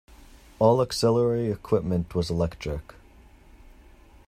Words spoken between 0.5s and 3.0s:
All auxiliary equipment was electric.